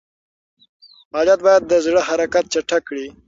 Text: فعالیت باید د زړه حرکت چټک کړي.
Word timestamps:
فعالیت 1.11 1.39
باید 1.47 1.63
د 1.65 1.73
زړه 1.85 2.01
حرکت 2.09 2.45
چټک 2.53 2.81
کړي. 2.89 3.07